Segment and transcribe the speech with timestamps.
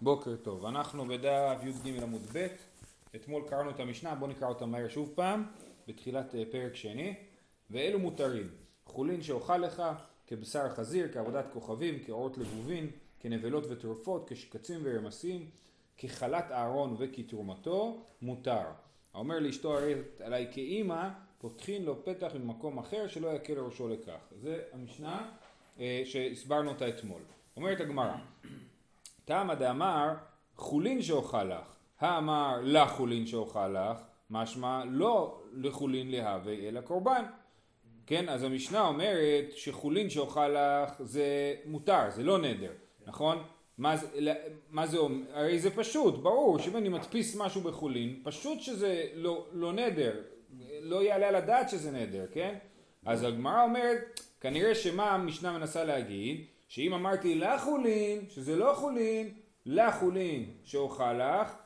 [0.00, 2.46] בוקר טוב, אנחנו בדף י"ג עמוד ב',
[3.16, 5.44] אתמול קראנו את המשנה, בואו נקרא אותה מהר שוב פעם,
[5.88, 7.14] בתחילת אה, פרק שני,
[7.70, 8.48] ואלו מותרים,
[8.84, 9.82] חולין שאוכל לך,
[10.26, 15.50] כבשר חזיר, כעבודת כוכבים, כאורות לבובין, כנבלות וטרופות, כשקצים ורמסים,
[15.96, 18.64] כחלת אהרון וכתרומתו, מותר.
[19.14, 21.08] האומר לאשתו הרת עלי כאימא,
[21.38, 24.32] פותחין לו פתח ממקום אחר שלא יקל ראשו לכך.
[24.40, 25.30] זה המשנה
[25.80, 27.22] אה, שהסברנו אותה אתמול.
[27.56, 28.16] אומרת הגמרא,
[29.24, 30.14] תמא דאמר
[30.56, 33.98] חולין שאוכל לך, האמר לחולין שאוכל לך,
[34.30, 37.24] משמע לא לחולין להווה אלא קורבן.
[38.06, 42.72] כן, אז המשנה אומרת שחולין שאוכל לך זה מותר, זה לא נדר,
[43.06, 43.42] נכון?
[43.78, 44.34] מה זה,
[44.70, 45.24] מה זה אומר?
[45.32, 50.20] הרי זה פשוט, ברור שאם אני מדפיס משהו בחולין, פשוט שזה לא, לא נדר,
[50.80, 52.54] לא יעלה על הדעת שזה נדר, כן?
[53.06, 59.28] אז הגמרא אומרת, כנראה שמה המשנה מנסה להגיד, שאם אמרתי לחולין, שזה לא חולין,
[59.66, 61.56] לחולין שאוכל לך,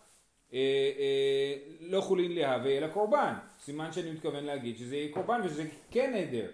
[0.52, 0.58] אה,
[0.98, 3.34] אה, לא חולין להווה אלא קורבן.
[3.60, 6.50] סימן שאני מתכוון להגיד שזה יהיה קורבן ושזה כן נדר.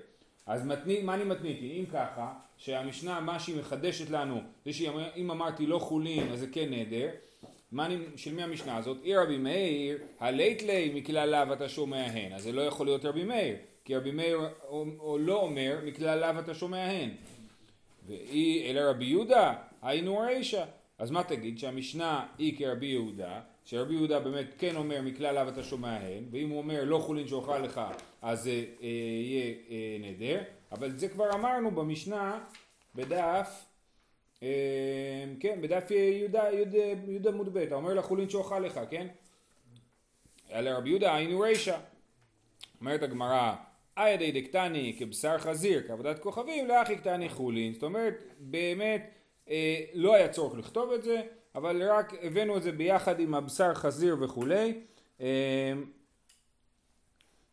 [0.46, 1.80] אז מתני, מה אני מתניתי?
[1.80, 6.70] אם ככה, שהמשנה, מה שהיא מחדשת לנו, זה שאם אמרתי לא חולין אז זה כן
[6.70, 7.08] נדר,
[7.72, 8.96] מה אני, של מי המשנה הזאת?
[9.04, 12.32] אי רבי מאיר, הלית לי מכלל לאו אתה שומע הן.
[12.32, 16.20] אז זה לא יכול להיות רבי מאיר, כי רבי מאיר או, או לא אומר מכלל
[16.20, 17.10] לאו אתה שומע הן.
[18.06, 20.64] ואי אלא רבי יהודה, היינו רישא.
[20.98, 21.58] אז מה תגיד?
[21.58, 26.50] שהמשנה היא כרבי יהודה, שרבי יהודה באמת כן אומר מכלל לאו אתה שומע הן, ואם
[26.50, 27.80] הוא אומר לא חולין שאוכל לך
[28.22, 28.86] אז זה אה,
[29.22, 32.40] יהיה אה, נדר, אבל זה כבר אמרנו במשנה
[32.94, 33.64] בדף,
[34.42, 39.06] אה, כן, בדף יהודה, יהודה, יהודה עמוד ב', אתה אומר לחולין שאוכל לך, כן?
[40.52, 41.78] אלא רבי יהודה היינו רישא.
[42.80, 43.54] אומרת הגמרא
[43.96, 49.10] איידי דקטני כבשר חזיר כעבודת כוכבים לאחי קטני חולין זאת אומרת באמת
[49.48, 51.22] אה, לא היה צורך לכתוב את זה
[51.54, 54.80] אבל רק הבאנו את זה ביחד עם הבשר חזיר וכולי.
[55.20, 55.26] אה,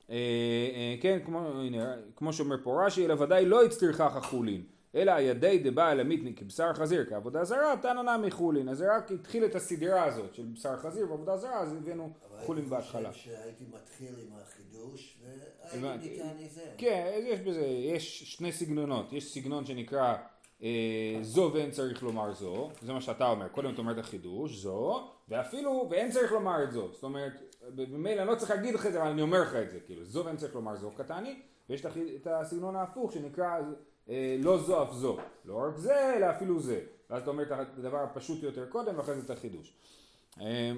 [0.10, 0.16] אה,
[0.76, 4.62] אה, כן כמו, הנה, כמו שאומר פה רש"י אלא ודאי לא הצטרכך החולין
[4.96, 9.46] אלא הידי דבעל המיתני כבשר חזיר כעבודה זרה תנא נמי חולין אז זה רק התחיל
[9.46, 12.10] את הסדרה הזאת של בשר חזיר ועבודה זרה אז הבאנו
[12.40, 13.10] חולין בהתחלה.
[13.10, 15.22] אבל הייתי חושב שהייתי מתחיל עם החידוש
[15.82, 16.62] והייתי ניתן לזה.
[16.78, 19.14] כן יש בזה יש שני סגנונות.
[19.14, 20.16] יש סגנון שנקרא
[20.64, 23.48] אה, זו ואין צריך לומר זו זה מה שאתה אומר.
[23.48, 28.22] קודם אתה אומר את החידוש זו ואפילו ואין צריך לומר את זו זאת אומרת במילא
[28.22, 29.80] אני לא צריך להגיד לך את זה אבל אני אומר לך את זה.
[29.80, 31.42] כאילו זו ואין צריך לומר זו קטני.
[31.70, 33.60] ויש את הסגנון ההפוך שנקרא
[34.40, 36.80] לא זו אף זו, לא רק זה אלא אפילו זה,
[37.10, 39.74] ואז אתה אומר את הדבר הפשוט יותר קודם ואחרי זה את החידוש.
[40.42, 40.72] אה,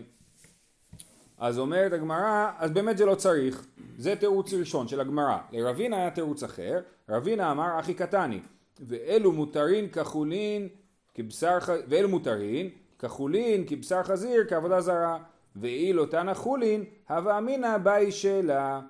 [1.38, 3.66] אז אומרת הגמרא, אז באמת זה לא צריך,
[3.98, 8.40] זה תירוץ ראשון של הגמרא, לרבינה היה תירוץ אחר, רבינה אמר אחי קטני,
[8.80, 10.68] ואלו מותרין כחולין
[11.14, 11.58] כבשר,
[11.88, 15.18] ואלו מותרין כחולין כבשר חזיר כעבודה זרה,
[15.56, 18.82] ואילו תנא חולין הווה אמינא באי שלה,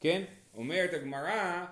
[0.00, 0.22] כן?
[0.54, 1.64] אומרת הגמרא אה,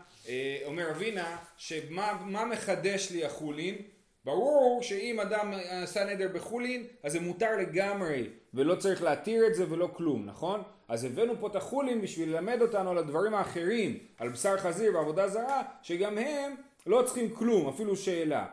[0.65, 3.77] אומר אבינה, שמה מחדש לי החולין?
[4.25, 5.53] ברור שאם אדם
[5.83, 10.63] עשה נדר בחולין, אז זה מותר לגמרי, ולא צריך להתיר את זה ולא כלום, נכון?
[10.89, 15.29] אז הבאנו פה את החולין בשביל ללמד אותנו על הדברים האחרים, על בשר חזיר ועבודה
[15.29, 16.55] זרה, שגם הם
[16.87, 18.47] לא צריכים כלום, אפילו שאלה.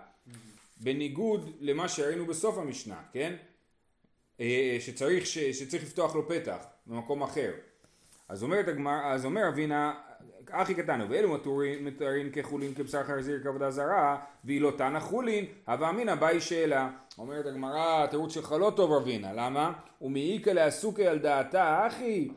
[0.78, 3.36] בניגוד למה שראינו בסוף המשנה, כן?
[4.40, 7.52] אה, שצריך, שצריך לפתוח לו פתח במקום אחר.
[8.30, 9.94] אז הגמר, אז אומר אבינה,
[10.52, 11.38] אחי קטן, ואלו
[11.82, 16.90] מתארים כחולין כבשר חזיר כעבודה זרה, והיא לא תנא חולין, הווה אמינא באי שאלה.
[17.18, 19.74] אומרת הגמרא, התירוץ שלך לא טוב רבינה, למה?
[20.02, 22.30] ומעיקה לעסוקי על דעתה, אחי,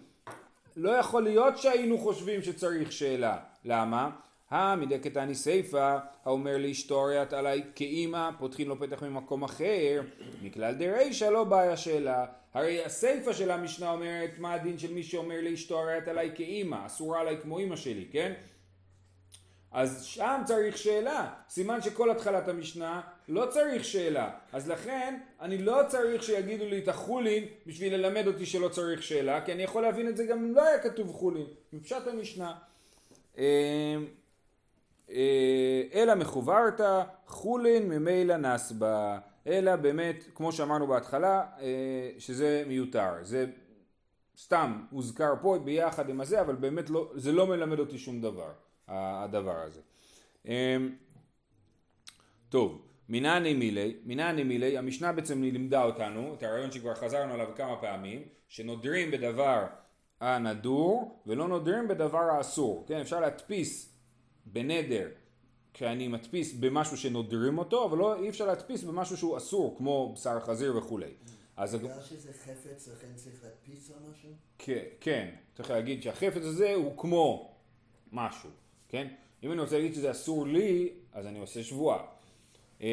[0.76, 3.37] לא יכול להיות שהיינו חושבים שצריך שאלה.
[3.65, 4.10] למה?
[4.52, 10.02] המדקתני סיפא, האומר לאשתו הריית עלי כאימא, פותחים לו פתח ממקום אחר,
[10.42, 12.26] מכלל דרישא לא בעיה שאלה.
[12.54, 17.20] הרי הסיפא של המשנה אומרת מה הדין של מי שאומר לאשתו הריית עלי כאימא, אסורה
[17.20, 18.32] עלי כמו אימא שלי, כן?
[19.70, 25.80] אז שם צריך שאלה, סימן שכל התחלת המשנה לא צריך שאלה, אז לכן אני לא
[25.88, 30.09] צריך שיגידו לי את החולין בשביל ללמד אותי שלא צריך שאלה, כי אני יכול להבין
[30.09, 32.54] את זה גם אם לא היה כתוב חולין, מפשט המשנה.
[35.12, 43.47] אה, אלא מחוברתא חולין ממילא נסבה, אלא באמת, כמו שאמרנו בהתחלה, אה, שזה מיותר, זה
[44.38, 48.53] סתם הוזכר פה ביחד עם הזה, אבל באמת לא, זה לא מלמד אותי שום דבר,
[48.88, 49.80] הדבר הזה.
[50.48, 50.76] אה,
[52.48, 57.76] טוב, מנעני מילי, מנעני מילי, המשנה בעצם לימדה אותנו, את הרעיון שכבר חזרנו עליו כמה
[57.76, 59.66] פעמים, שנודרים בדבר
[60.20, 63.91] הנדור ולא נודרים בדבר האסור, כן, אפשר להדפיס
[64.47, 65.09] בנדר
[65.74, 70.41] כשאני מדפיס במשהו שנודרים אותו, אבל לא, אי אפשר להדפיס במשהו שהוא אסור, כמו בשר
[70.41, 71.10] חזיר וכולי.
[71.56, 74.28] אז בגלל שזה חפץ, לכן צריך להדפיס על משהו?
[74.59, 77.54] כן, כן, צריך להגיד שהחפץ הזה הוא כמו
[78.12, 78.50] משהו,
[78.89, 79.09] כן?
[79.42, 82.04] אם אני רוצה להגיד שזה אסור לי, אז אני עושה שבועה.
[82.80, 82.86] אמ,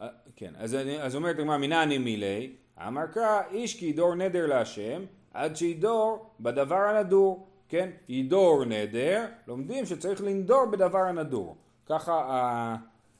[0.00, 5.04] אה, כן, אז, אז אומרת הגמרא, מנעני מילי, אמר קרא, איש כי ידור נדר להשם,
[5.34, 7.90] עד שידור בדבר הנדור, כן?
[8.08, 11.56] ידור נדר, לומדים שצריך לנדור בדבר הנדור.
[11.86, 12.76] ככה, אה,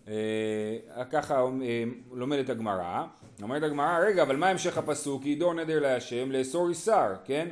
[0.09, 3.05] אה, ככה אה, לומדת הגמרא.
[3.43, 5.27] אומרת הגמרא, רגע, אבל מה המשך הפסוק?
[5.27, 7.49] ידור נדר להשם, לאסור איסר, כן?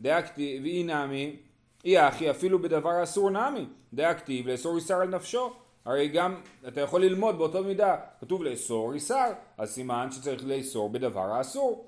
[0.00, 1.36] דאקתי, ואי נמי,
[1.84, 5.52] אי אחי אפילו בדבר אסור נמי, דאקטיב לאסור איסר על נפשו.
[5.84, 6.34] הרי גם
[6.68, 11.86] אתה יכול ללמוד באותו מידה, כתוב לאסור איסר, אז סימן שצריך לאסור בדבר האסור.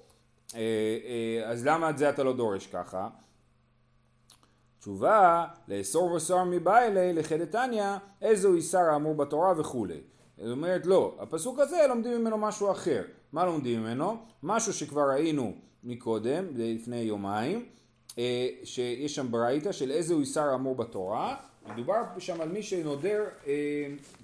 [0.55, 3.09] אה, אה, אז למה את זה אתה לא דורש ככה?
[4.83, 7.85] תשובה, לאסור בשר מבעילי לחדתניא,
[8.23, 10.01] איזו איסר האמור בתורה וכולי.
[10.39, 13.03] זאת אומרת לא, הפסוק הזה לומדים ממנו משהו אחר.
[13.33, 14.17] מה לומדים ממנו?
[14.43, 15.53] משהו שכבר ראינו
[15.85, 17.67] מקודם, לפני יומיים,
[18.19, 21.37] אה, שיש שם ברייתא של איזו איסר האמור בתורה,
[21.67, 23.53] מדובר שם על מי שנודר, אה,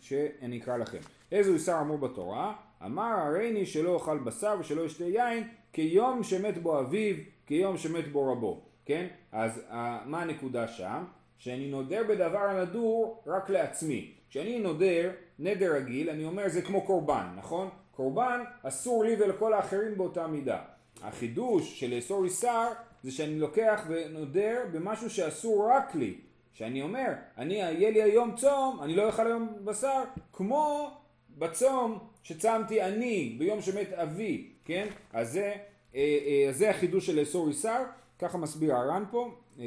[0.01, 1.01] שאני אקרא לכם.
[1.33, 2.55] איזו איסר אמור בתורה?
[2.85, 7.17] אמר הריני שלא אוכל בשר ושלא ישתה יין כיום שמת בו אביו,
[7.47, 8.68] כיום שמת בו רבו.
[8.89, 9.07] כן?
[9.33, 11.05] אז אה, מה הנקודה שם?
[11.39, 14.13] שאני נודר בדבר הנדור רק לעצמי.
[14.31, 17.69] כשאני נודר נדר רגיל, אני אומר זה כמו קורבן, נכון?
[17.93, 20.59] קורבן אסור לי ולכל האחרים באותה מידה.
[21.03, 22.69] החידוש של לאסור איסר
[23.03, 26.15] זה שאני לוקח ונודר במשהו שאסור רק לי.
[26.53, 30.03] שאני אומר, אני, יהיה לי היום צום, אני לא אוכל היום בשר,
[30.33, 30.91] כמו
[31.39, 34.89] בצום שצמתי אני ביום שמת אבי, כן?
[35.13, 35.55] אז זה,
[35.95, 37.83] אה, אה, זה החידוש של לאסור איסר,
[38.19, 39.31] ככה מסביר הר"ן פה.
[39.59, 39.65] אה,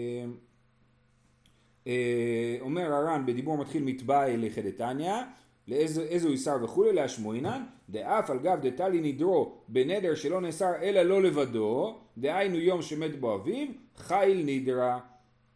[1.88, 5.14] אה, אומר הר"ן בדיבור מתחיל מתבאי לחדתניא,
[5.68, 12.00] לאיזו איסר וכולי להשמועינן, דאף על גב דתלי נדרו בנדר שלא נאסר אלא לא לבדו,
[12.18, 13.68] דהיינו יום שמת בו אביו,
[13.98, 15.00] חיל נדרה,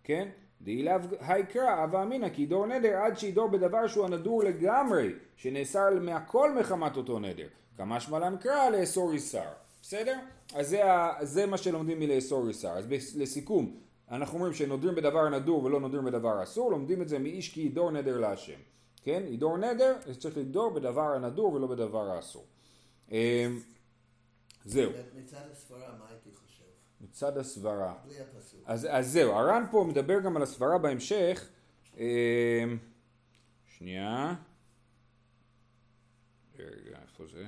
[0.03, 0.27] כן?
[0.61, 6.53] דאילאו היקרא הווה אמינא כי ידור נדר עד שידור בדבר שהוא הנדור לגמרי שנאסר מהכל
[6.59, 10.19] מחמת אותו נדר כמשמע לן קרא לאסור איסר בסדר?
[10.55, 10.81] אז זה,
[11.21, 12.85] זה מה שלומדים מלאסור איסר אז
[13.15, 13.79] לסיכום
[14.11, 17.91] אנחנו אומרים שנודרים בדבר נדור ולא נודרים בדבר אסור לומדים את זה מאיש כי ידור
[17.91, 18.59] נדר להשם
[19.03, 19.23] כן?
[19.27, 22.45] ידור נדר צריך לדור בדבר הנדור ולא בדבר האסור
[23.11, 23.15] אמ,
[24.65, 26.29] זהו מצד הסברה מה הייתי
[27.01, 27.93] מצד הסברה.
[28.65, 31.49] אז, אז זהו, הר"ן פה מדבר גם על הסברה בהמשך.
[31.97, 32.63] אה,
[33.77, 34.35] שנייה.
[36.59, 37.45] רגע, איפה זה?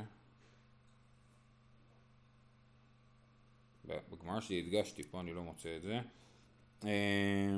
[3.87, 5.99] בגמר שלי הדגשתי, פה אני לא מוצא את זה.
[6.85, 7.57] אה,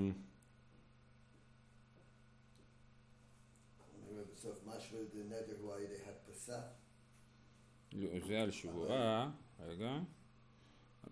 [7.91, 9.99] לא, זה על שבועה, רגע.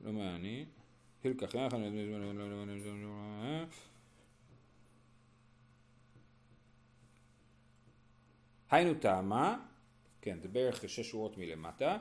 [0.01, 0.65] לא מעניין.
[1.25, 1.57] יחד,
[8.69, 9.65] היינו טעמה,
[10.21, 11.97] כן, זה בערך שש שורות מלמטה,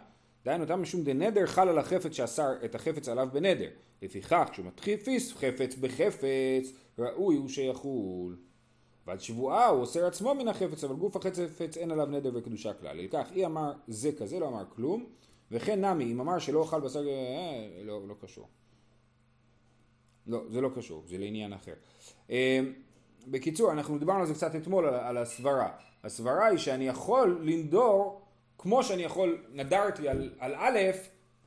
[0.46, 3.68] דהיינו טעמה משום דנדר חל על החפץ שאסר את החפץ עליו בנדר.
[4.02, 8.36] לפיכך, כשהוא מתחיל פיס חפץ בחפץ, ראוי הוא שיחול.
[9.06, 12.96] ועד שבועה הוא אוסר עצמו מן החפץ, אבל גוף החפץ אין עליו נדר וקדושה כלל.
[12.96, 15.06] לכך, אי אמר זה כזה, לא אמר כלום,
[15.50, 18.48] וכן נמי, אם אמר שלא אכל בשר, אה, לא, לא קשור.
[20.26, 21.74] לא, זה לא קשור, זה לעניין אחר.
[22.30, 22.60] אה,
[23.26, 25.70] בקיצור, אנחנו דיברנו על זה קצת אתמול, על, על הסברה.
[26.04, 28.25] הסברה היא שאני יכול לנדור,
[28.58, 30.78] כמו שאני יכול, נדרתי על, על א',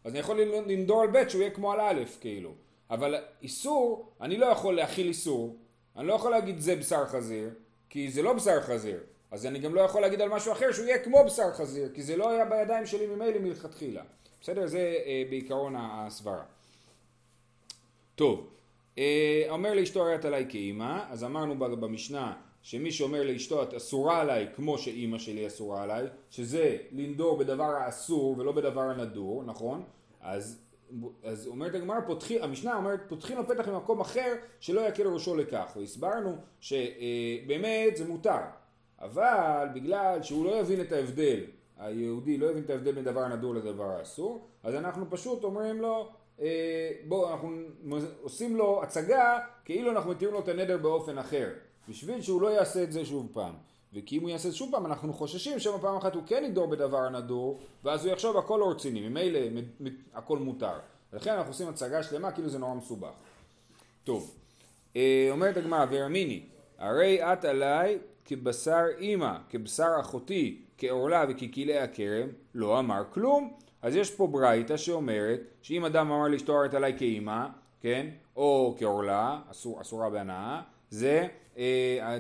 [0.03, 2.53] אז אני יכול לנדור על ב' שהוא יהיה כמו על א', כאילו.
[2.89, 5.57] אבל איסור, אני לא יכול להכיל איסור,
[5.97, 7.49] אני לא יכול להגיד זה בשר חזיר,
[7.89, 8.99] כי זה לא בשר חזיר.
[9.31, 12.01] אז אני גם לא יכול להגיד על משהו אחר שהוא יהיה כמו בשר חזיר, כי
[12.01, 14.03] זה לא היה בידיים שלי ממילא מלכתחילה.
[14.41, 14.67] בסדר?
[14.67, 16.43] זה אה, בעיקרון הסברה.
[18.15, 18.49] טוב,
[18.97, 24.47] אה, אומר לאשתו את עליי כאימא, אז אמרנו במשנה שמי שאומר לאשתו את אסורה עליי
[24.55, 29.83] כמו שאימא שלי אסורה עליי, שזה לנדור בדבר האסור ולא בדבר הנדור, נכון?
[30.21, 30.61] אז,
[31.23, 31.97] אז אומרת הגמרא,
[32.41, 38.39] המשנה אומרת פותחים לו פתח ממקום אחר שלא יקל ראשו לכך, והסברנו שבאמת זה מותר,
[38.99, 41.39] אבל בגלל שהוא לא יבין את ההבדל,
[41.77, 46.09] היהודי לא יבין את ההבדל בין דבר הנדור לדבר האסור, אז אנחנו פשוט אומרים לו
[46.41, 47.57] אה, בואו אנחנו
[48.21, 51.49] עושים לו הצגה כאילו אנחנו מתירים לו את הנדר באופן אחר
[51.89, 53.53] בשביל שהוא לא יעשה את זה שוב פעם.
[53.93, 56.43] וכי אם הוא יעשה את זה שוב פעם אנחנו חוששים שמא פעם אחת הוא כן
[56.45, 59.39] ידור בדבר הנדור ואז הוא יחשוב הכל לא רציני ממילא
[60.13, 60.79] הכל מותר.
[61.13, 63.13] לכן אנחנו עושים הצגה שלמה כאילו זה נורא מסובך.
[64.03, 64.35] טוב.
[64.95, 66.43] אה, אומרת הגמרא וירמיני
[66.77, 73.53] הרי את עליי כבשר אימא, כבשר אחותי, כעורלה וככלאי הכרם, לא אמר כלום.
[73.81, 77.47] אז יש פה ברייתא שאומרת שאם אדם אמר לאשתו ארת עליי כאימא,
[77.81, 81.27] כן, או כעורלה, אסור, אסורה בהנאה, זה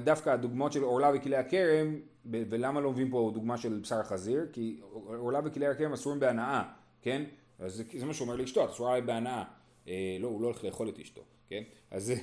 [0.03, 4.47] דווקא הדוגמאות של עורלה וכלי הכרם, ולמה לא מביאים פה דוגמה של בשר חזיר?
[4.53, 6.63] כי עורלה וכלי הכרם אסורים בהנאה,
[7.01, 7.23] כן?
[7.59, 9.43] אז זה, זה מה שהוא אומר לאשתו, את אסורה בהנאה.
[9.87, 11.63] אה, לא, הוא לא הולך לאכול את אשתו, כן?
[11.91, 12.13] אז,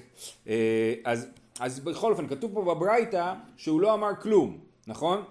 [0.49, 1.29] אה, אז,
[1.61, 5.25] אז בכל אופן, כתוב פה בברייתא שהוא לא אמר כלום, נכון?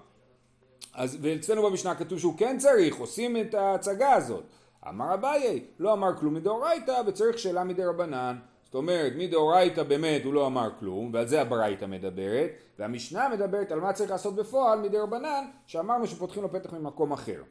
[0.94, 4.44] אז ואצלנו במשנה כתוב שהוא כן צריך, עושים את ההצגה הזאת.
[4.88, 8.38] אמר אביי, לא אמר כלום מדאורייתא וצריך שאלה מדרבנן.
[8.75, 13.79] זאת אומרת, מדאורייתא באמת הוא לא אמר כלום, ועל זה הברייתא מדברת, והמשנה מדברת על
[13.79, 17.41] מה צריך לעשות בפועל מדרבנן, שאמרנו שפותחים לו פתח ממקום אחר.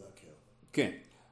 [0.00, 0.06] לא.
[0.72, 0.90] כן.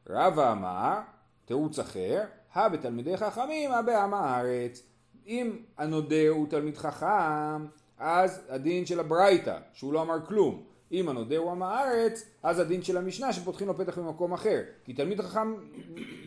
[0.09, 0.99] רבא אמר,
[1.45, 2.23] תירוץ אחר,
[2.53, 4.83] הא בתלמידי חכמים, הא בעם הארץ.
[5.27, 7.67] אם הנודר הוא תלמיד חכם,
[7.99, 10.63] אז הדין של הברייתא, שהוא לא אמר כלום.
[10.93, 14.61] אם הנודר הוא עם הארץ, אז הדין של המשנה שפותחים לו פתח במקום אחר.
[14.85, 15.55] כי תלמיד חכם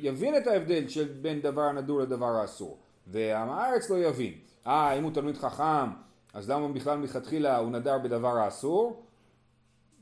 [0.01, 2.84] יבין את ההבדל של בין דבר הנדור לדבר האסור.
[3.07, 4.33] ועם הארץ לא יבין.
[4.67, 5.89] אה, אם הוא תלמיד חכם,
[6.33, 9.05] אז למה בכלל מלכתחילה הוא נדר בדבר האסור?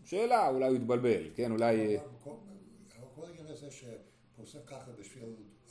[0.04, 1.98] שאלה, אולי הוא התבלבל, כן, אולי...
[3.16, 5.24] כל העניין הזה שפוסק ככה בשביל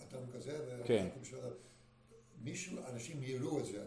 [0.02, 1.08] אדם כזה, כן.
[2.44, 3.84] מישהו, אנשים יראו את זה.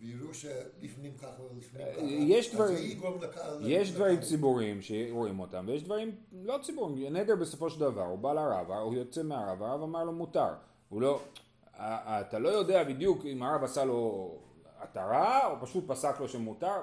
[0.00, 3.70] ויראו שלפנים ככה ולפנים ככה, יש דברים, יגרום לקהל...
[3.70, 7.16] יש דברים ציבוריים שרואים אותם, ויש דברים לא ציבוריים.
[7.16, 10.54] נדר בסופו של דבר, הוא בא לרב, הוא יוצא מהרב, הרב אמר לו מותר.
[10.88, 11.20] הוא לא,
[11.78, 14.30] אתה לא יודע בדיוק אם הרב עשה לו
[14.78, 16.80] התרה, או פשוט פסק לו שמותר.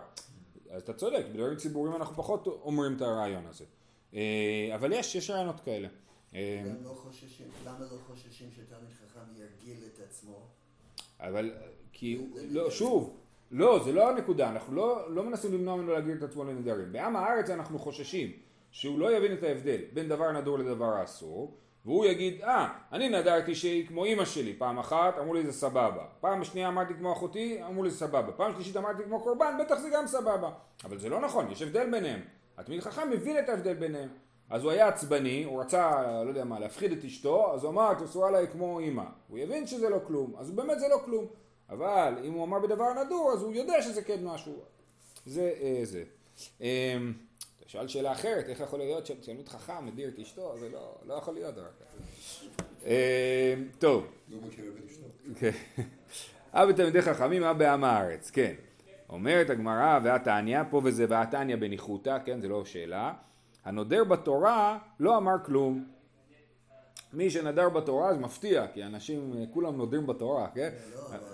[0.72, 3.66] אז אתה צודק, בדברים ציבוריים אנחנו פחות אומרים את הרעיון הזה.
[4.14, 5.88] אה, אבל יש, יש רעיונות כאלה.
[6.36, 10.40] אה, הם לא חוששים, למה לא חוששים שתלמיד חכם ירגיל את עצמו?
[11.20, 11.52] אבל
[11.92, 13.18] כי, לא, שוב,
[13.52, 16.92] לא, זה לא הנקודה, אנחנו לא, לא מנסים למנוע ממנו להגיד את עצמו לנדרים.
[16.92, 18.32] בעם הארץ אנחנו חוששים
[18.72, 23.10] שהוא לא יבין את ההבדל בין דבר נדור לדבר האסור, והוא יגיד, אה, ah, אני
[23.10, 27.14] נדרתי שהיא כמו אימא שלי, פעם אחת אמרו לי זה סבבה, פעם שנייה אמרתי כמו
[27.14, 30.52] אחותי, אמרו לי סבבה, פעם שלישית אמרתי כמו קורבן, בטח זה גם סבבה.
[30.84, 32.20] אבל זה לא נכון, יש הבדל ביניהם.
[32.58, 34.10] התמיד חכם מבין את ההבדל ביניהם.
[34.50, 35.92] אז הוא היה עצבני, הוא רצה,
[36.24, 39.04] לא יודע מה, להפחיד את אשתו, אז הוא אמר, תעשו עליי כמו אימא.
[39.28, 41.26] הוא יבין שזה לא כלום, אז באמת זה לא כלום.
[41.70, 44.54] אבל אם הוא אמר בדבר נדור, אז הוא יודע שזה כן משהו.
[45.26, 46.04] זה אה, זה.
[46.62, 46.98] אה,
[47.74, 50.58] שואל שאלה אחרת, איך יכול להיות שתלמיד חכם מדיר את אשתו?
[50.60, 52.04] זה לא, לא יכול להיות דבר כזה.
[52.86, 54.08] אה, טוב.
[54.30, 54.38] לא.
[55.40, 55.52] כן.
[56.54, 58.54] אב בתלמידי חכמים, אב בעם הארץ, כן.
[59.10, 63.14] אומרת הגמרא והתניא, פה וזה והתניא בניחותא, כן, זה לא שאלה.
[63.66, 65.86] הנודר בתורה לא אמר כלום.
[67.14, 70.70] מי שנדר בתורה זה מפתיע, כי אנשים כולם נודרים בתורה, כן?
[70.96, 71.33] לא, אבל לא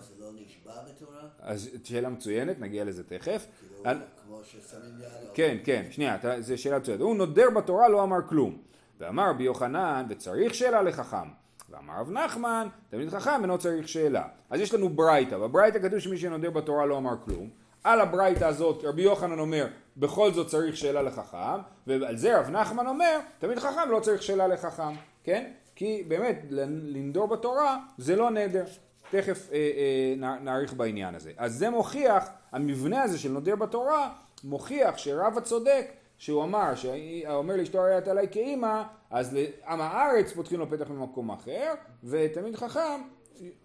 [0.50, 1.22] נשבע בתורה?
[1.40, 3.48] אז שאלה מצוינת, נגיע לזה תכף.
[3.60, 5.30] כאילו, כמו ששמים יד...
[5.34, 7.02] כן, כן, שנייה, זו שאלה מצוינת.
[7.02, 8.58] הוא נודר בתורה, לא אמר כלום.
[9.00, 11.28] ואמר רבי יוחנן, וצריך שאלה לחכם.
[11.70, 14.28] ואמר רב נחמן, תלמיד חכם אינו צריך שאלה.
[14.50, 17.50] אז יש לנו ברייתא, בברייתא כתוב שמי שנודר בתורה לא אמר כלום.
[17.84, 22.88] על הברייתא הזאת רבי יוחנן אומר, בכל זאת צריך שאלה לחכם, ועל זה רב נחמן
[22.88, 25.52] אומר, תלמיד חכם לא צריך שאלה לחכם, כן?
[25.76, 28.64] כי באמת לנדור בתורה זה לא נדר.
[29.10, 31.32] תכף אה, אה, נאריך בעניין הזה.
[31.38, 34.14] אז זה מוכיח, המבנה הזה של נודר בתורה,
[34.44, 40.60] מוכיח שרב הצודק, שהוא אמר, שאומר לאשתו הרי את עליי כאימא, אז לעם הארץ פותחים
[40.60, 41.74] לו פתח במקום אחר,
[42.04, 43.02] ותלמיד חכם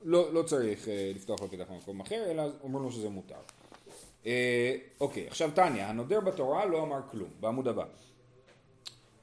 [0.03, 3.35] לא, לא צריך אה, לפתוח לו פתח במקום אחר, אלא אומרים לו שזה מותר.
[4.27, 7.85] אה, אוקיי, עכשיו טניה, הנודר בתורה לא אמר כלום, בעמוד הבא.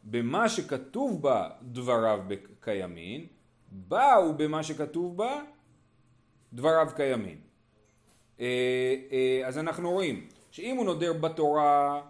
[0.03, 2.19] במה שכתוב בה דבריו
[2.59, 3.25] קיימין,
[3.71, 5.41] באו במה שכתוב בה
[6.53, 7.37] דבריו קיימין.
[8.39, 12.01] אה, אה, אז אנחנו רואים שאם הוא נודר בתורה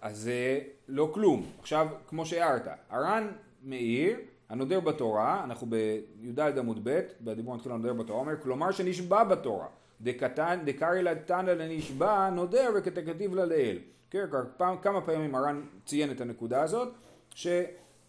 [0.00, 1.46] אז זה לא כלום.
[1.60, 3.28] עכשיו, כמו שהערת, הר"ן
[3.62, 4.16] מאיר,
[4.48, 9.66] הנודר בתורה, אנחנו בי"ד עמוד ב', בדיבור מתחיל הנודר בתורה, אומר, כלומר שנשבע בתורה.
[10.64, 13.78] דקרי לתנא לנשבע, נודר וכתכתיב לה לאל.
[14.10, 14.24] כן,
[14.82, 16.88] כמה פעמים הר"ן ציין את הנקודה הזאת,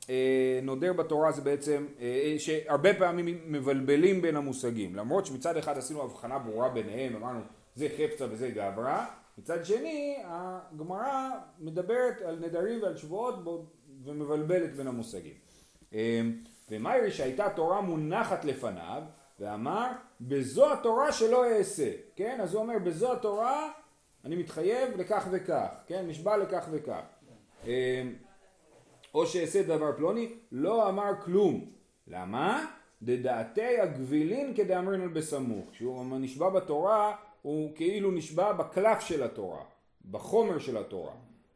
[0.09, 6.39] שנודר בתורה זה בעצם, אה, שהרבה פעמים מבלבלים בין המושגים, למרות שמצד אחד עשינו הבחנה
[6.39, 7.39] ברורה ביניהם, אמרנו
[7.75, 9.05] זה חפצה וזה גברא,
[9.37, 13.35] מצד שני הגמרא מדברת על נדרים ועל שבועות
[14.03, 15.33] ומבלבלת בין המושגים.
[15.93, 16.21] אה,
[16.71, 19.03] ומאירי שהייתה תורה מונחת לפניו
[19.39, 22.39] ואמר בזו התורה שלא אעשה, כן?
[22.41, 23.71] אז הוא אומר בזו התורה
[24.25, 26.05] אני מתחייב לכך וכך, כן?
[26.07, 27.01] נשבע לכך וכך.
[29.13, 31.65] או שאעשה דבר פלוני, לא אמר כלום.
[32.07, 32.65] למה?
[33.01, 35.69] דדעתי הגבילין כדאמרינן בסמוך.
[35.71, 39.63] כשהוא נשבע בתורה, הוא כאילו נשבע בקלף של התורה.
[40.11, 41.13] בחומר של התורה.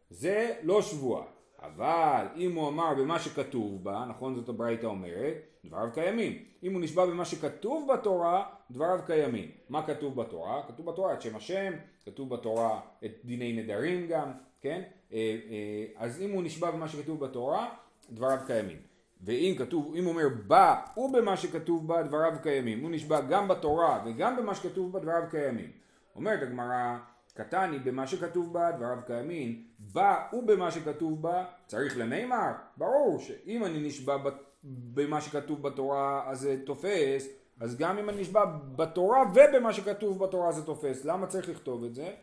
[0.10, 1.24] זה לא שבועה.
[1.62, 5.34] אבל אם הוא אמר במה שכתוב בה, נכון זאת הברייתא אומרת,
[5.66, 6.44] דבריו קיימים.
[6.64, 9.52] אם הוא נשבע במה שכתוב בתורה, דבריו קיימים.
[9.70, 10.62] מה כתוב בתורה?
[10.68, 11.74] כתוב בתורה את שם השם,
[12.06, 14.82] כתוב בתורה את דיני נדרים גם, כן?
[15.14, 17.70] אה, אה, אז אם הוא נשבע במה שכתוב בתורה,
[18.12, 18.78] דבריו קיימים.
[19.22, 22.82] ואם כתוב, אם הוא אומר בא ובמה שכתוב בה, דבריו קיימים.
[22.82, 25.72] הוא נשבע גם בתורה וגם במה שכתוב בה, דבריו קיימים.
[26.16, 26.98] אומרת הגמרא,
[27.34, 32.52] קטני במה שכתוב בה, דבריו קיימים, בא ובמה שכתוב בה, צריך למימר?
[32.78, 34.18] ברור שאם אני נשבע
[34.64, 40.52] במה שכתוב בתורה אז זה תופס, אז גם אם אני נשבע בתורה ובמה שכתוב בתורה
[40.52, 42.14] זה תופס, למה צריך לכתוב את זה?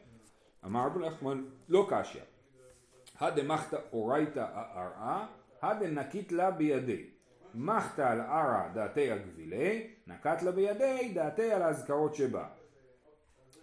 [0.65, 2.21] אמר רבי נחמן, לא קשיא.
[3.21, 5.27] הדמחתא אורייתא ארעה,
[5.63, 7.07] הדנקית לה בידי.
[7.55, 12.47] מחתא על ערא דעתי הגבילי, נקט לה בידי דעתי על האזכרות שבה.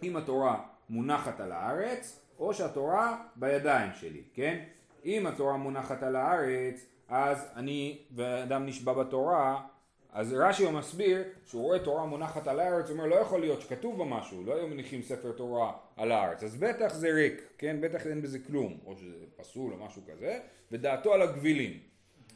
[0.03, 4.63] אם התורה מונחת על הארץ, או שהתורה בידיים שלי, כן?
[5.05, 9.67] אם התורה מונחת על הארץ, אז אני ואדם נשבע בתורה,
[10.17, 13.61] אז רש"י הוא מסביר שהוא רואה תורה מונחת על הארץ, הוא אומר לא יכול להיות
[13.61, 17.77] שכתוב בה משהו, לא היו מניחים ספר תורה על הארץ, אז בטח זה ריק, כן?
[17.81, 20.39] בטח אין בזה כלום, או שזה פסול או משהו כזה,
[20.71, 21.79] ודעתו על הגבילים.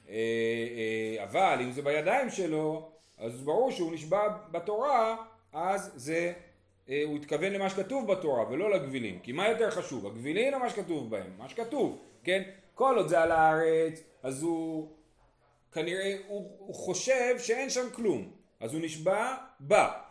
[0.10, 4.22] אה, אה, אבל אם זה בידיים שלו, אז ברור שהוא נשבע
[4.52, 5.16] בתורה,
[5.54, 6.34] אז זה
[6.90, 9.20] אה, הוא התכוון למה שכתוב בתורה ולא לגבילים.
[9.20, 11.32] כי מה יותר חשוב, הגבילים או מה שכתוב בהם?
[11.38, 12.42] מה שכתוב, כן?
[12.76, 14.88] כל עוד זה על הארץ, אז הוא
[15.72, 18.32] כנראה, הוא, הוא חושב שאין שם כלום.
[18.60, 20.02] אז הוא נשבע, בא.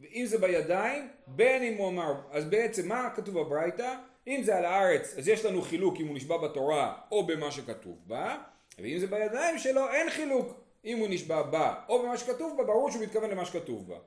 [0.00, 3.94] ואם זה בידיים, בין אם הוא אמר, אז בעצם מה כתוב בברייתא?
[4.26, 7.98] אם זה על הארץ, אז יש לנו חילוק אם הוא נשבע בתורה או במה שכתוב
[8.06, 8.38] בה,
[8.78, 10.62] ואם זה בידיים שלו, אין חילוק.
[10.84, 13.98] אם הוא נשבע בה או במה שכתוב בה, ברור שהוא מתכוון למה שכתוב בה.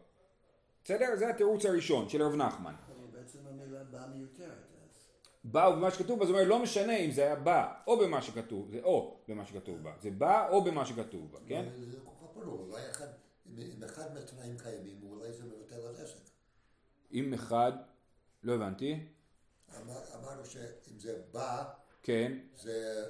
[0.83, 1.15] בסדר?
[1.15, 2.73] זה התירוץ הראשון של רב נחמן.
[3.11, 4.74] בעצם המילה בא מיותרת.
[5.51, 8.69] בא במה שכתוב בה, זאת אומרת לא משנה אם זה היה בא או במה שכתוב,
[8.71, 11.65] זה או במה שכתוב בה, זה בא או במה שכתוב בה, כן?
[11.91, 13.07] זה כל כך ברור, אולי אחד,
[13.57, 16.19] אם אחד מהתנאים קיימים, אולי זה מבטל על עסק.
[17.13, 17.71] אם אחד,
[18.43, 18.99] לא הבנתי.
[20.15, 21.63] אמרנו שאם זה בא,
[22.03, 22.37] כן.
[22.55, 23.05] זה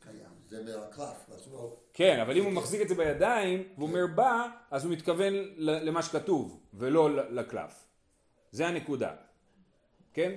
[0.00, 1.76] קיים, זה מהקלף, עצמו.
[1.92, 6.02] כן, אבל אם הוא מחזיק את זה בידיים, והוא אומר בא, אז הוא מתכוון למה
[6.02, 7.86] שכתוב, ולא לקלף.
[8.52, 9.14] זה הנקודה.
[10.12, 10.36] כן?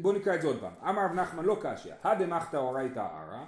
[0.00, 0.72] בואו נקרא את זה עוד פעם.
[0.88, 3.44] אמר רב נחמן לא קשיא, הדמחתא אורייתא ערא,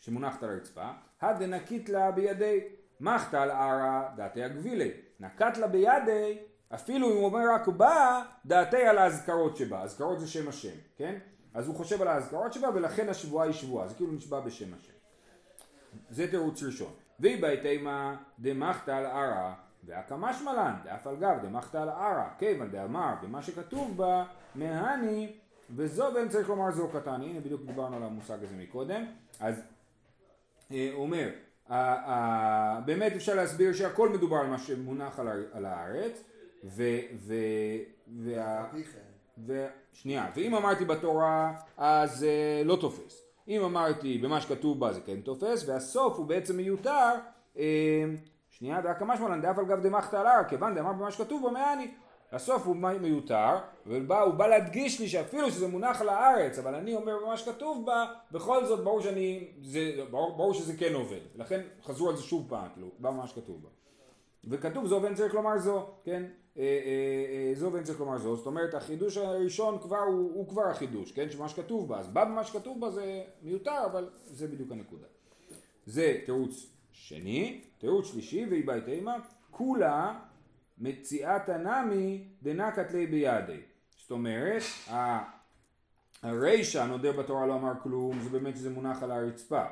[0.00, 2.60] שמונחת על הרצפה, הדנקית לה בידי,
[3.00, 6.38] מחתא על ערא דעתי הגבילי, נקט לה בידי,
[6.74, 11.18] אפילו אם הוא אומר רק בא, דעתי על האזכרות שבה, אזכרות זה שם השם, כן?
[11.54, 14.92] אז הוא חושב על האזכרות שבה ולכן השבועה היא שבועה, זה כאילו נשבע בשם השם.
[16.10, 16.92] זה תירוץ ראשון.
[17.20, 19.52] והיא בהתאמה דמחתא על ערא
[19.84, 25.32] והקמש מלן, דאף על גב דמחתא על ערא, כיוון דאמר במה שכתוב בה מהני
[25.70, 29.04] וזו ואין צריך לומר זו קטן, הנה בדיוק דיברנו על המושג הזה מקודם,
[29.40, 29.62] אז
[30.72, 31.28] אה, הוא אומר,
[32.84, 35.18] באמת אפשר להסביר שהכל מדובר על מה שמונח
[35.52, 36.24] על הארץ,
[36.64, 36.82] ו...
[37.16, 37.34] ו...
[38.24, 38.66] וה...
[39.46, 39.66] ו...
[39.92, 43.24] שנייה, ואם אמרתי בתורה אז uh, לא תופס.
[43.48, 47.10] אם אמרתי במה שכתוב בה זה כן תופס, והסוף הוא בעצם מיותר,
[47.54, 47.58] uh,
[48.62, 51.94] שנייה, והקמה שמאלן דאף על גב דמחתא על הר, כיוון דאמר במה שכתוב בו מעני.
[52.32, 57.18] הסוף הוא מיותר, והוא בא, להדגיש לי שאפילו שזה מונח על הארץ, אבל אני אומר
[57.24, 61.20] במה שכתוב בה, בכל זאת ברור שאני, זה, ברור, ברור שזה כן עובד.
[61.36, 63.68] לכן חזרו על זה שוב פעם, כאילו, במה שכתוב בה.
[64.44, 66.22] וכתוב זו ואין צריך לומר זו, כן?
[66.58, 66.68] אה, אה,
[67.48, 71.12] אה, זו ואין צריך לומר זו, זאת אומרת החידוש הראשון כבר הוא, הוא כבר החידוש,
[71.12, 71.30] כן?
[71.30, 75.06] שמה שכתוב בה, אז בא במה שכתוב בה זה מיותר, אבל זה בדיוק הנקודה.
[75.86, 79.16] זה תירוץ שני, תירוץ שלישי, והיא בית אימה,
[79.50, 80.18] כולה
[80.78, 83.60] מציאת הנמי דנקת לי בידי.
[83.98, 84.62] זאת אומרת,
[86.22, 89.64] הרישא נודר בתורה לא אמר כלום, זה באמת שזה מונח על הרצפה.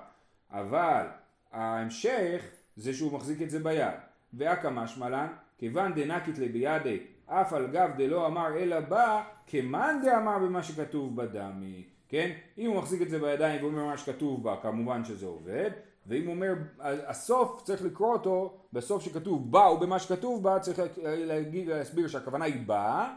[0.50, 1.06] אבל
[1.52, 2.44] ההמשך
[2.76, 3.94] זה שהוא מחזיק את זה ביד.
[4.34, 5.26] ואקא משמלן,
[5.58, 11.16] כיוון דנקית לי בידי, אף על גב דלא אמר אלא בא, כמאן דאמר במה שכתוב
[11.16, 11.84] בדמי.
[12.08, 12.30] כן?
[12.58, 15.70] אם הוא מחזיק את זה בידיים ואומר מה שכתוב בה, כמובן שזה עובד.
[16.06, 21.68] ואם הוא אומר, הסוף צריך לקרוא אותו, בסוף שכתוב בא ובמה שכתוב בה, צריך להגיד,
[21.68, 23.14] להסביר שהכוונה היא בא,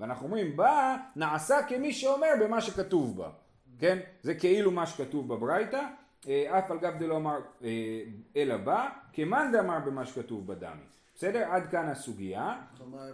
[0.00, 3.30] ואנחנו אומרים בא נעשה כמי שאומר במה שכתוב בה,
[3.78, 3.98] כן?
[4.22, 5.82] זה כאילו מה שכתוב בברייתא,
[6.28, 8.02] אה, אף על גב דלא אמר אה,
[8.36, 10.82] אלא בא, כמאן דאמר במה שכתוב בדמי.
[11.14, 11.48] בסדר?
[11.50, 12.60] עד כאן הסוגיה.
[12.76, 13.12] כלומר,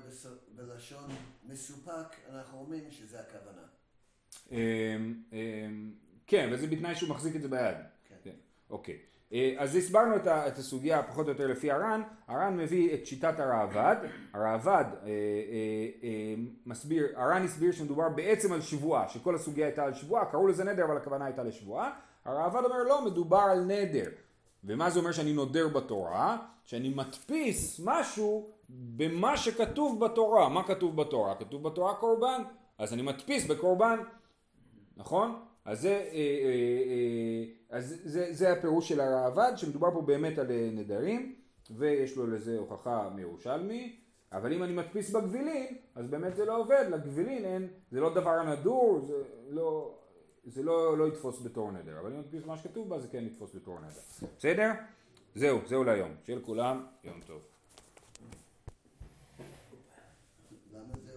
[0.56, 1.10] בלשון
[1.48, 3.62] מסופק אנחנו אומרים שזה הכוונה.
[4.52, 5.92] אמ, אמ,
[6.26, 7.76] כן, וזה בתנאי שהוא מחזיק את זה ביד.
[8.70, 8.98] אוקיי.
[9.32, 10.26] אה, אז הסברנו את,
[10.58, 13.96] הסוגיה פחות או יותר לפי הר"ן, הר"ן מביא את שיטת הראב"ד,
[14.32, 15.08] הראב"ד אה,
[16.02, 16.34] אה,
[16.66, 20.84] מסביר, הר"ן הסביר שמדובר בעצם על שבועה, שכל הסוגיה הייתה על שבועה, קראו לזה נדר
[20.84, 21.90] אבל הכוונה הייתה לשבועה,
[22.24, 24.10] הראב"ד אומר לא, מדובר על נדר,
[24.64, 26.36] ומה זה אומר שאני נודר בתורה?
[26.64, 31.34] שאני מדפיס משהו במה שכתוב בתורה, מה כתוב בתורה?
[31.34, 32.42] כתוב בתורה קורבן,
[32.78, 33.98] אז אני מדפיס בקורבן,
[34.96, 35.40] נכון?
[35.68, 36.50] אז זה, אה, אה,
[36.88, 41.34] אה, אז זה, זה הפירוש של הראב"ד, שמדובר פה באמת על נדרים,
[41.70, 43.96] ויש לו לזה הוכחה מירושלמי,
[44.32, 48.42] אבל אם אני מדפיס בגבילין, אז באמת זה לא עובד, לגבילין אין, זה לא דבר
[48.42, 49.14] נדור, זה
[49.48, 49.98] לא,
[50.44, 53.24] זה לא, לא יתפוס בתור נדר, אבל אם אני מדפיס מה שכתוב בה, זה כן
[53.26, 54.28] יתפוס בתור נדר.
[54.38, 54.70] בסדר?
[55.34, 56.10] זהו, זהו להיום.
[56.24, 57.47] שיהיה לכולם יום טוב.